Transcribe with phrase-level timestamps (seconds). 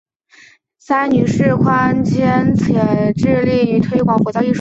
[0.79, 2.65] 三女释宽谦则
[3.15, 4.49] 致力于推广佛教艺术。